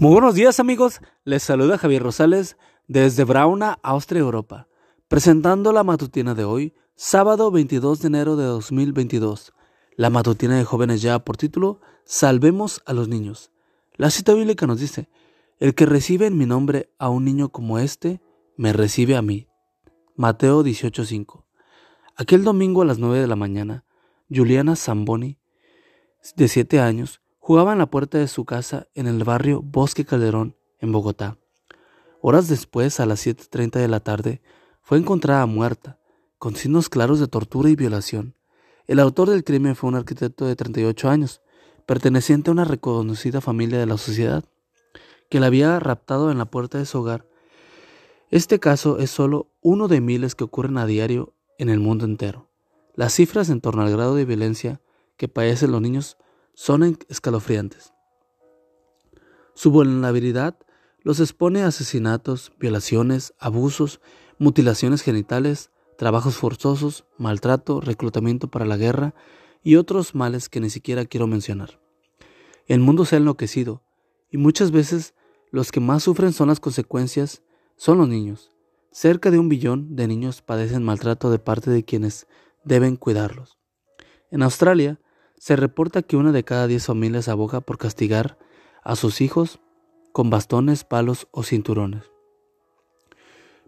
[0.00, 4.68] Muy buenos días amigos, les saluda Javier Rosales desde Brauna, Austria, Europa,
[5.08, 9.52] presentando la matutina de hoy, sábado 22 de enero de 2022.
[9.96, 13.50] La matutina de jóvenes ya por título, Salvemos a los niños.
[13.96, 15.08] La cita bíblica nos dice,
[15.58, 18.20] el que recibe en mi nombre a un niño como este,
[18.56, 19.48] me recibe a mí.
[20.14, 21.42] Mateo 18:5.
[22.14, 23.84] Aquel domingo a las 9 de la mañana,
[24.30, 25.40] Juliana Zamboni,
[26.36, 30.54] de 7 años, Jugaba en la puerta de su casa en el barrio Bosque Calderón,
[30.80, 31.38] en Bogotá.
[32.20, 34.42] Horas después, a las 7.30 de la tarde,
[34.82, 35.98] fue encontrada muerta,
[36.36, 38.34] con signos claros de tortura y violación.
[38.86, 41.40] El autor del crimen fue un arquitecto de 38 años,
[41.86, 44.44] perteneciente a una reconocida familia de la sociedad,
[45.30, 47.24] que la había raptado en la puerta de su hogar.
[48.30, 52.50] Este caso es solo uno de miles que ocurren a diario en el mundo entero.
[52.94, 54.82] Las cifras en torno al grado de violencia
[55.16, 56.18] que padecen los niños
[56.58, 57.92] son escalofriantes.
[59.54, 60.58] Su vulnerabilidad
[61.02, 64.00] los expone a asesinatos, violaciones, abusos,
[64.38, 69.14] mutilaciones genitales, trabajos forzosos, maltrato, reclutamiento para la guerra
[69.62, 71.80] y otros males que ni siquiera quiero mencionar.
[72.66, 73.84] El mundo se ha enloquecido
[74.28, 75.14] y muchas veces
[75.52, 77.40] los que más sufren son las consecuencias,
[77.76, 78.50] son los niños.
[78.90, 82.26] Cerca de un billón de niños padecen maltrato de parte de quienes
[82.64, 83.58] deben cuidarlos.
[84.32, 84.98] En Australia,
[85.38, 88.38] se reporta que una de cada diez familias aboga por castigar
[88.82, 89.60] a sus hijos
[90.12, 92.02] con bastones, palos o cinturones.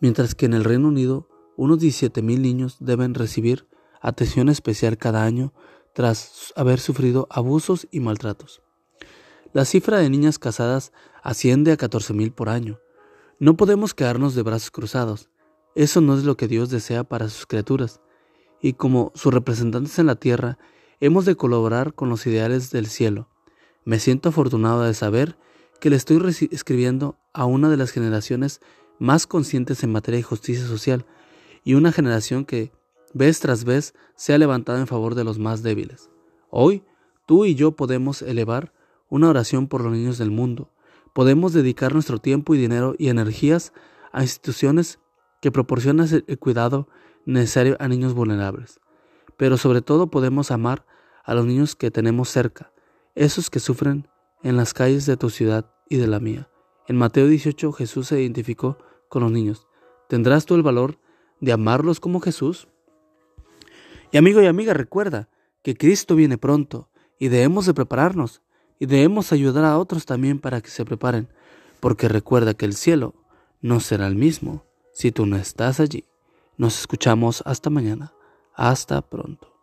[0.00, 3.66] Mientras que en el Reino Unido, unos 17.000 niños deben recibir
[4.00, 5.54] atención especial cada año
[5.94, 8.60] tras haber sufrido abusos y maltratos.
[9.52, 12.80] La cifra de niñas casadas asciende a 14.000 por año.
[13.38, 15.30] No podemos quedarnos de brazos cruzados.
[15.74, 18.00] Eso no es lo que Dios desea para sus criaturas.
[18.60, 20.58] Y como sus representantes en la tierra,
[21.04, 23.28] hemos de colaborar con los ideales del cielo.
[23.84, 25.36] Me siento afortunado de saber
[25.78, 26.18] que le estoy
[26.50, 28.62] escribiendo a una de las generaciones
[28.98, 31.04] más conscientes en materia de justicia social
[31.62, 32.72] y una generación que,
[33.12, 36.08] vez tras vez, se ha levantado en favor de los más débiles.
[36.48, 36.82] Hoy,
[37.26, 38.72] tú y yo podemos elevar
[39.10, 40.70] una oración por los niños del mundo.
[41.12, 43.74] Podemos dedicar nuestro tiempo y dinero y energías
[44.10, 45.00] a instituciones
[45.42, 46.88] que proporcionan el cuidado
[47.26, 48.80] necesario a niños vulnerables
[49.36, 50.84] pero sobre todo podemos amar
[51.24, 52.72] a los niños que tenemos cerca,
[53.14, 54.08] esos que sufren
[54.42, 56.48] en las calles de tu ciudad y de la mía.
[56.86, 59.66] En Mateo 18 Jesús se identificó con los niños.
[60.08, 60.98] ¿Tendrás tú el valor
[61.40, 62.68] de amarlos como Jesús?
[64.12, 65.28] Y amigo y amiga, recuerda
[65.62, 68.42] que Cristo viene pronto y debemos de prepararnos
[68.78, 71.28] y debemos ayudar a otros también para que se preparen,
[71.80, 73.14] porque recuerda que el cielo
[73.62, 76.04] no será el mismo si tú no estás allí.
[76.56, 78.12] Nos escuchamos hasta mañana.
[78.54, 79.53] Hasta pronto.